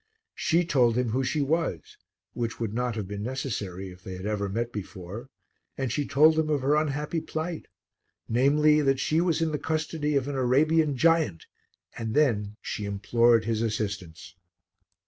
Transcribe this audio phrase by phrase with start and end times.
[0.33, 1.95] She told him who she was,
[2.33, 5.29] which would not have been necessary if they had ever met before,
[5.77, 7.67] then she told him of her unhappy plight,
[8.27, 11.45] namely, that she was in the custody of an Arabian giant,
[11.95, 14.33] and then she implored his assistance.